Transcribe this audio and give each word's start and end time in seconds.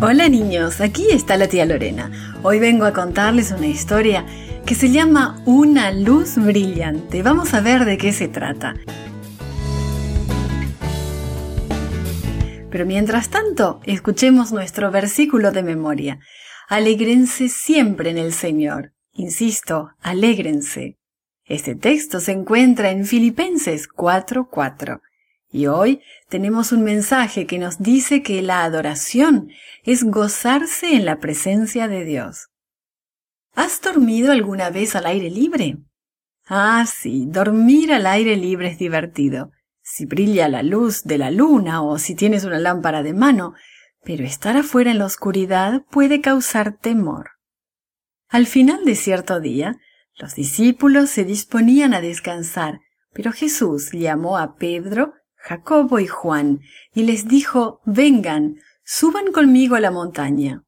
Hola 0.00 0.28
niños, 0.28 0.80
aquí 0.80 1.08
está 1.10 1.36
la 1.36 1.48
tía 1.48 1.66
Lorena. 1.66 2.38
Hoy 2.44 2.60
vengo 2.60 2.84
a 2.84 2.92
contarles 2.92 3.50
una 3.50 3.66
historia 3.66 4.24
que 4.64 4.76
se 4.76 4.90
llama 4.90 5.42
Una 5.44 5.90
luz 5.90 6.36
brillante. 6.36 7.20
Vamos 7.24 7.52
a 7.52 7.60
ver 7.60 7.84
de 7.84 7.98
qué 7.98 8.12
se 8.12 8.28
trata. 8.28 8.76
Pero 12.70 12.86
mientras 12.86 13.28
tanto, 13.28 13.80
escuchemos 13.86 14.52
nuestro 14.52 14.92
versículo 14.92 15.50
de 15.50 15.64
memoria. 15.64 16.20
Alégrense 16.68 17.48
siempre 17.48 18.10
en 18.10 18.18
el 18.18 18.32
Señor. 18.32 18.92
Insisto, 19.14 19.90
alégrense. 20.00 20.96
Este 21.44 21.74
texto 21.74 22.20
se 22.20 22.30
encuentra 22.30 22.90
en 22.90 23.04
Filipenses 23.04 23.88
4:4. 23.88 25.00
Y 25.50 25.66
hoy 25.66 26.02
tenemos 26.28 26.72
un 26.72 26.82
mensaje 26.82 27.46
que 27.46 27.58
nos 27.58 27.78
dice 27.78 28.22
que 28.22 28.42
la 28.42 28.64
adoración 28.64 29.50
es 29.82 30.04
gozarse 30.04 30.94
en 30.94 31.04
la 31.04 31.18
presencia 31.18 31.88
de 31.88 32.04
Dios. 32.04 32.48
¿Has 33.54 33.80
dormido 33.80 34.30
alguna 34.30 34.70
vez 34.70 34.94
al 34.94 35.06
aire 35.06 35.30
libre? 35.30 35.78
Ah, 36.46 36.84
sí, 36.86 37.26
dormir 37.26 37.92
al 37.92 38.06
aire 38.06 38.36
libre 38.36 38.68
es 38.68 38.78
divertido, 38.78 39.50
si 39.82 40.06
brilla 40.06 40.48
la 40.48 40.62
luz 40.62 41.02
de 41.04 41.18
la 41.18 41.30
luna 41.30 41.82
o 41.82 41.98
si 41.98 42.14
tienes 42.14 42.44
una 42.44 42.58
lámpara 42.58 43.02
de 43.02 43.14
mano, 43.14 43.54
pero 44.04 44.24
estar 44.24 44.56
afuera 44.56 44.90
en 44.90 44.98
la 44.98 45.06
oscuridad 45.06 45.82
puede 45.90 46.20
causar 46.20 46.76
temor. 46.76 47.30
Al 48.28 48.46
final 48.46 48.84
de 48.84 48.94
cierto 48.94 49.40
día, 49.40 49.76
los 50.16 50.34
discípulos 50.34 51.10
se 51.10 51.24
disponían 51.24 51.94
a 51.94 52.00
descansar, 52.00 52.80
pero 53.12 53.32
Jesús 53.32 53.90
llamó 53.92 54.36
a 54.36 54.56
Pedro, 54.56 55.14
Jacobo 55.48 55.98
y 55.98 56.06
Juan, 56.06 56.60
y 56.92 57.04
les 57.04 57.26
dijo, 57.26 57.80
vengan, 57.86 58.56
suban 58.84 59.32
conmigo 59.32 59.76
a 59.76 59.80
la 59.80 59.90
montaña. 59.90 60.62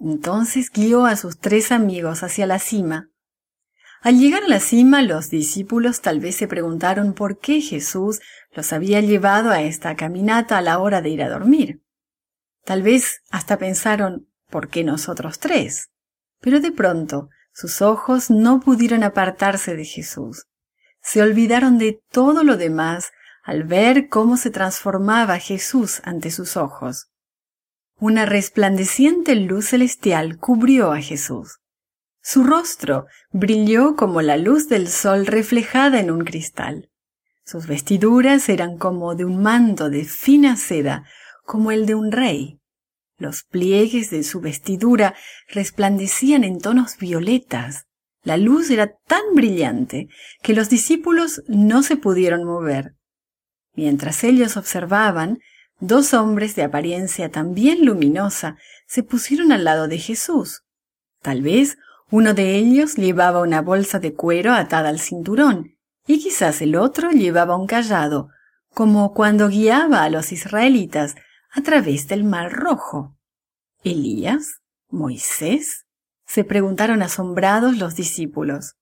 Entonces 0.00 0.72
guió 0.72 1.06
a 1.06 1.14
sus 1.14 1.38
tres 1.38 1.70
amigos 1.70 2.24
hacia 2.24 2.48
la 2.48 2.58
cima. 2.58 3.10
Al 4.00 4.18
llegar 4.18 4.42
a 4.42 4.48
la 4.48 4.58
cima, 4.58 5.02
los 5.02 5.30
discípulos 5.30 6.00
tal 6.00 6.18
vez 6.18 6.34
se 6.34 6.48
preguntaron 6.48 7.12
por 7.14 7.38
qué 7.38 7.60
Jesús 7.60 8.18
los 8.50 8.72
había 8.72 9.00
llevado 9.00 9.50
a 9.50 9.62
esta 9.62 9.94
caminata 9.94 10.58
a 10.58 10.62
la 10.62 10.80
hora 10.80 11.00
de 11.00 11.10
ir 11.10 11.22
a 11.22 11.30
dormir. 11.30 11.80
Tal 12.64 12.82
vez 12.82 13.22
hasta 13.30 13.56
pensaron, 13.56 14.26
¿por 14.50 14.68
qué 14.68 14.82
nosotros 14.82 15.38
tres? 15.38 15.90
Pero 16.40 16.58
de 16.58 16.72
pronto 16.72 17.28
sus 17.52 17.80
ojos 17.80 18.30
no 18.30 18.58
pudieron 18.58 19.04
apartarse 19.04 19.76
de 19.76 19.84
Jesús. 19.84 20.48
Se 21.00 21.22
olvidaron 21.22 21.78
de 21.78 22.02
todo 22.10 22.42
lo 22.42 22.56
demás 22.56 23.12
al 23.42 23.64
ver 23.64 24.08
cómo 24.08 24.36
se 24.36 24.50
transformaba 24.50 25.38
Jesús 25.38 26.00
ante 26.04 26.30
sus 26.30 26.56
ojos. 26.56 27.08
Una 27.98 28.24
resplandeciente 28.26 29.34
luz 29.34 29.66
celestial 29.68 30.38
cubrió 30.38 30.92
a 30.92 31.00
Jesús. 31.00 31.58
Su 32.20 32.44
rostro 32.44 33.06
brilló 33.30 33.96
como 33.96 34.22
la 34.22 34.36
luz 34.36 34.68
del 34.68 34.88
sol 34.88 35.26
reflejada 35.26 35.98
en 35.98 36.10
un 36.10 36.24
cristal. 36.24 36.88
Sus 37.44 37.66
vestiduras 37.66 38.48
eran 38.48 38.78
como 38.78 39.16
de 39.16 39.24
un 39.24 39.42
manto 39.42 39.90
de 39.90 40.04
fina 40.04 40.56
seda, 40.56 41.04
como 41.44 41.72
el 41.72 41.86
de 41.86 41.96
un 41.96 42.12
rey. 42.12 42.60
Los 43.18 43.42
pliegues 43.42 44.10
de 44.10 44.22
su 44.22 44.40
vestidura 44.40 45.14
resplandecían 45.48 46.44
en 46.44 46.60
tonos 46.60 46.96
violetas. 46.96 47.86
La 48.22 48.36
luz 48.36 48.70
era 48.70 48.96
tan 49.06 49.22
brillante 49.34 50.08
que 50.42 50.54
los 50.54 50.70
discípulos 50.70 51.42
no 51.48 51.82
se 51.82 51.96
pudieron 51.96 52.44
mover. 52.44 52.94
Mientras 53.74 54.22
ellos 54.24 54.56
observaban, 54.56 55.38
dos 55.80 56.14
hombres 56.14 56.54
de 56.54 56.62
apariencia 56.62 57.30
también 57.30 57.84
luminosa 57.84 58.56
se 58.86 59.02
pusieron 59.02 59.52
al 59.52 59.64
lado 59.64 59.88
de 59.88 59.98
Jesús. 59.98 60.62
Tal 61.20 61.42
vez 61.42 61.78
uno 62.10 62.34
de 62.34 62.56
ellos 62.56 62.96
llevaba 62.96 63.40
una 63.40 63.62
bolsa 63.62 63.98
de 63.98 64.14
cuero 64.14 64.52
atada 64.52 64.90
al 64.90 65.00
cinturón, 65.00 65.78
y 66.06 66.18
quizás 66.18 66.60
el 66.60 66.76
otro 66.76 67.10
llevaba 67.10 67.56
un 67.56 67.66
callado, 67.66 68.28
como 68.74 69.14
cuando 69.14 69.48
guiaba 69.48 70.02
a 70.02 70.10
los 70.10 70.32
israelitas 70.32 71.14
a 71.50 71.62
través 71.62 72.08
del 72.08 72.24
mar 72.24 72.52
rojo. 72.52 73.16
¿Elías? 73.82 74.60
¿Moisés? 74.90 75.86
se 76.26 76.44
preguntaron 76.44 77.02
asombrados 77.02 77.76
los 77.76 77.94
discípulos. 77.94 78.76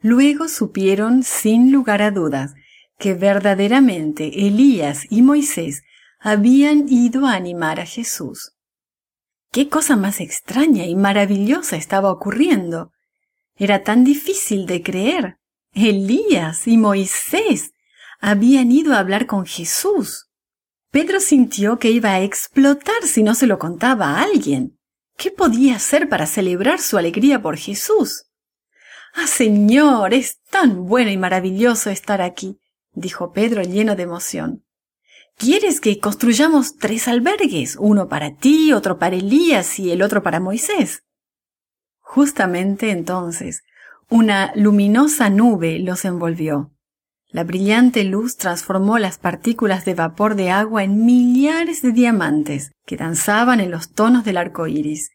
Luego 0.00 0.48
supieron, 0.48 1.22
sin 1.22 1.70
lugar 1.72 2.02
a 2.02 2.10
dudas, 2.10 2.54
que 3.00 3.14
verdaderamente 3.14 4.46
Elías 4.46 5.06
y 5.10 5.22
Moisés 5.22 5.82
habían 6.20 6.86
ido 6.88 7.26
a 7.26 7.32
animar 7.32 7.80
a 7.80 7.86
Jesús. 7.86 8.52
Qué 9.50 9.68
cosa 9.68 9.96
más 9.96 10.20
extraña 10.20 10.84
y 10.84 10.94
maravillosa 10.94 11.76
estaba 11.76 12.12
ocurriendo. 12.12 12.92
Era 13.56 13.82
tan 13.82 14.04
difícil 14.04 14.66
de 14.66 14.82
creer. 14.82 15.38
Elías 15.72 16.68
y 16.68 16.76
Moisés 16.76 17.72
habían 18.20 18.70
ido 18.70 18.92
a 18.92 18.98
hablar 18.98 19.26
con 19.26 19.46
Jesús. 19.46 20.28
Pedro 20.90 21.20
sintió 21.20 21.78
que 21.78 21.90
iba 21.90 22.10
a 22.10 22.20
explotar 22.20 23.02
si 23.04 23.22
no 23.22 23.34
se 23.34 23.46
lo 23.46 23.58
contaba 23.58 24.10
a 24.10 24.22
alguien. 24.22 24.78
¿Qué 25.16 25.30
podía 25.30 25.76
hacer 25.76 26.08
para 26.08 26.26
celebrar 26.26 26.80
su 26.80 26.98
alegría 26.98 27.40
por 27.40 27.56
Jesús? 27.56 28.26
Ah, 29.14 29.26
Señor, 29.26 30.12
es 30.12 30.40
tan 30.50 30.84
bueno 30.84 31.10
y 31.10 31.16
maravilloso 31.16 31.88
estar 31.88 32.20
aquí 32.20 32.58
dijo 33.00 33.32
Pedro 33.32 33.62
lleno 33.62 33.96
de 33.96 34.04
emoción. 34.04 34.64
¿Quieres 35.36 35.80
que 35.80 35.98
construyamos 35.98 36.76
tres 36.76 37.08
albergues, 37.08 37.76
uno 37.80 38.08
para 38.08 38.36
ti, 38.36 38.72
otro 38.72 38.98
para 38.98 39.16
Elías 39.16 39.78
y 39.78 39.90
el 39.90 40.02
otro 40.02 40.22
para 40.22 40.38
Moisés? 40.38 41.02
Justamente 42.00 42.90
entonces, 42.90 43.62
una 44.08 44.52
luminosa 44.54 45.30
nube 45.30 45.78
los 45.78 46.04
envolvió. 46.04 46.72
La 47.28 47.44
brillante 47.44 48.02
luz 48.02 48.36
transformó 48.36 48.98
las 48.98 49.18
partículas 49.18 49.84
de 49.84 49.94
vapor 49.94 50.34
de 50.34 50.50
agua 50.50 50.82
en 50.82 51.04
millares 51.06 51.80
de 51.80 51.92
diamantes 51.92 52.72
que 52.84 52.96
danzaban 52.96 53.60
en 53.60 53.70
los 53.70 53.92
tonos 53.92 54.24
del 54.24 54.36
arco 54.36 54.66
iris. 54.66 55.12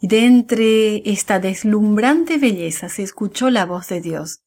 Y 0.00 0.08
de 0.08 0.26
entre 0.26 1.08
esta 1.10 1.38
deslumbrante 1.38 2.38
belleza 2.38 2.88
se 2.88 3.04
escuchó 3.04 3.50
la 3.50 3.66
voz 3.66 3.88
de 3.88 4.00
Dios. 4.00 4.40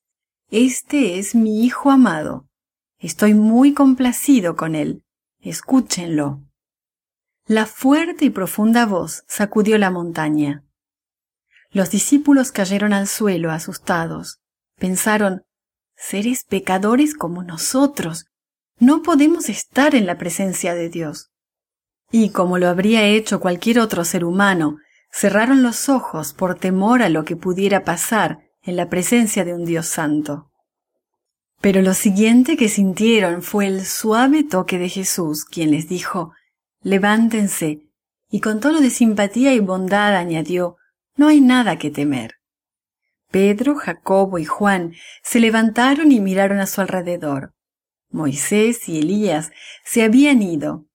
Este 0.49 1.17
es 1.17 1.33
mi 1.33 1.63
Hijo 1.63 1.91
amado. 1.91 2.50
Estoy 3.01 3.33
muy 3.33 3.73
complacido 3.73 4.55
con 4.55 4.75
él. 4.75 5.03
Escúchenlo. 5.39 6.43
La 7.47 7.65
fuerte 7.65 8.25
y 8.25 8.29
profunda 8.29 8.85
voz 8.85 9.23
sacudió 9.27 9.79
la 9.79 9.89
montaña. 9.89 10.63
Los 11.71 11.89
discípulos 11.89 12.51
cayeron 12.51 12.93
al 12.93 13.07
suelo 13.07 13.49
asustados. 13.49 14.39
Pensaron, 14.77 15.41
seres 15.95 16.43
pecadores 16.43 17.15
como 17.15 17.41
nosotros, 17.41 18.27
no 18.77 19.01
podemos 19.01 19.49
estar 19.49 19.95
en 19.95 20.05
la 20.05 20.19
presencia 20.19 20.75
de 20.75 20.89
Dios. 20.89 21.31
Y 22.11 22.29
como 22.29 22.59
lo 22.59 22.67
habría 22.67 23.03
hecho 23.03 23.39
cualquier 23.39 23.79
otro 23.79 24.05
ser 24.05 24.23
humano, 24.23 24.77
cerraron 25.11 25.63
los 25.63 25.89
ojos 25.89 26.33
por 26.33 26.59
temor 26.59 27.01
a 27.01 27.09
lo 27.09 27.25
que 27.25 27.35
pudiera 27.35 27.83
pasar 27.83 28.41
en 28.61 28.75
la 28.75 28.89
presencia 28.89 29.43
de 29.43 29.55
un 29.55 29.65
Dios 29.65 29.87
santo. 29.87 30.50
Pero 31.61 31.83
lo 31.83 31.93
siguiente 31.93 32.57
que 32.57 32.69
sintieron 32.69 33.43
fue 33.43 33.67
el 33.67 33.85
suave 33.85 34.43
toque 34.43 34.79
de 34.79 34.89
Jesús, 34.89 35.45
quien 35.45 35.69
les 35.71 35.87
dijo, 35.87 36.33
levántense, 36.81 37.83
y 38.31 38.39
con 38.39 38.59
tono 38.59 38.81
de 38.81 38.89
simpatía 38.89 39.53
y 39.53 39.59
bondad 39.59 40.15
añadió, 40.15 40.77
no 41.15 41.27
hay 41.27 41.39
nada 41.39 41.77
que 41.77 41.91
temer. 41.91 42.35
Pedro, 43.29 43.75
Jacobo 43.75 44.39
y 44.39 44.45
Juan 44.45 44.93
se 45.21 45.39
levantaron 45.39 46.11
y 46.11 46.19
miraron 46.19 46.59
a 46.59 46.65
su 46.65 46.81
alrededor. 46.81 47.53
Moisés 48.09 48.89
y 48.89 48.99
Elías 48.99 49.51
se 49.85 50.03
habían 50.03 50.41
ido. 50.41 50.85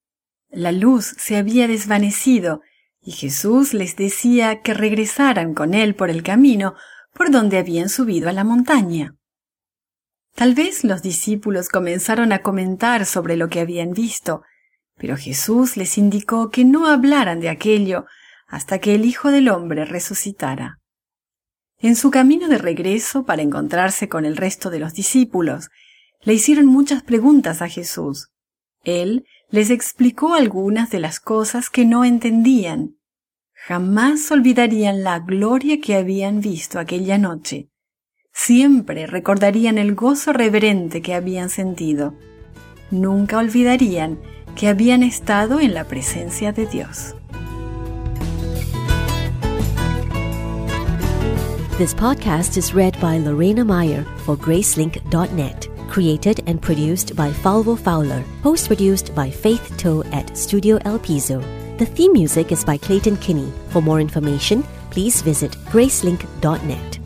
La 0.51 0.73
luz 0.73 1.15
se 1.19 1.37
había 1.37 1.69
desvanecido 1.69 2.61
y 3.01 3.13
Jesús 3.13 3.73
les 3.73 3.97
decía 3.97 4.63
que 4.63 4.75
regresaran 4.75 5.55
con 5.55 5.75
él 5.75 5.95
por 5.95 6.11
el 6.11 6.23
camino 6.23 6.75
por 7.15 7.31
donde 7.31 7.57
habían 7.57 7.89
subido 7.89 8.29
a 8.29 8.33
la 8.33 8.45
montaña. 8.45 9.15
Tal 10.37 10.55
vez 10.55 10.85
los 10.85 11.01
discípulos 11.01 11.71
comenzaron 11.71 12.31
a 12.31 12.43
comentar 12.43 13.07
sobre 13.07 13.39
lo 13.39 13.49
que 13.49 13.61
habían 13.61 13.93
visto, 13.93 14.43
pero 14.99 15.17
Jesús 15.17 15.79
les 15.79 15.97
indicó 15.97 16.51
que 16.51 16.63
no 16.63 16.89
hablaran 16.89 17.41
de 17.41 17.49
aquello 17.49 18.05
hasta 18.47 18.79
que 18.79 18.95
el 18.95 19.07
Hijo 19.07 19.31
del 19.31 19.49
Hombre 19.49 19.87
resucitara. 19.87 20.79
En 21.79 21.97
su 21.97 22.11
camino 22.11 22.49
de 22.49 22.59
regreso 22.59 23.25
para 23.25 23.41
encontrarse 23.41 24.11
con 24.11 24.27
el 24.27 24.37
resto 24.37 24.69
de 24.69 24.79
los 24.79 24.93
discípulos, 24.93 25.71
le 26.21 26.35
hicieron 26.35 26.67
muchas 26.67 27.03
preguntas 27.03 27.63
a 27.63 27.69
Jesús. 27.69 28.29
Él 28.85 29.25
les 29.49 29.71
explicó 29.71 30.35
algunas 30.35 30.91
de 30.91 31.01
las 31.01 31.19
cosas 31.19 31.71
que 31.71 31.87
no 31.87 32.05
entendían. 32.05 32.97
Jamás 33.55 34.31
olvidarían 34.31 35.03
la 35.03 35.19
gloria 35.19 35.81
que 35.81 35.97
habían 35.97 36.43
visto 36.43 36.79
aquella 36.79 37.17
noche. 37.17 37.71
Siempre 38.37 39.07
recordarían 39.07 39.79
el 39.79 39.95
gozo 39.95 40.35
reverente 40.35 41.01
que 41.01 41.15
habían 41.15 41.49
sentido. 41.49 42.13
Nunca 42.91 43.39
olvidarían 43.39 44.19
que 44.55 44.69
habían 44.69 45.03
estado 45.03 45.59
en 45.59 45.73
la 45.73 45.85
presencia 45.85 46.53
de 46.53 46.67
Dios. 46.67 47.17
This 51.79 51.95
podcast 51.95 52.59
is 52.59 52.75
read 52.75 52.95
by 53.01 53.19
Lorena 53.19 53.65
Meyer 53.65 54.05
for 54.27 54.37
Gracelink.net. 54.37 55.69
Created 55.89 56.43
and 56.47 56.61
produced 56.61 57.17
by 57.17 57.33
Falvo 57.33 57.75
Fowler. 57.75 58.23
Post 58.43 58.67
produced 58.69 59.15
by 59.15 59.31
Faith 59.31 59.77
Toe 59.79 60.05
at 60.13 60.37
Studio 60.37 60.79
El 60.85 60.99
Piso. 60.99 61.41
The 61.79 61.87
theme 61.87 62.13
music 62.13 62.53
is 62.53 62.65
by 62.65 62.77
Clayton 62.77 63.17
Kinney. 63.17 63.51
For 63.71 63.81
more 63.81 63.99
information, 63.99 64.63
please 64.91 65.23
visit 65.23 65.53
Gracelink.net. 65.73 67.06